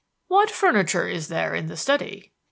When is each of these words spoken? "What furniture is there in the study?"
"What 0.29 0.49
furniture 0.49 1.07
is 1.07 1.27
there 1.27 1.53
in 1.53 1.67
the 1.67 1.77
study?" 1.77 2.33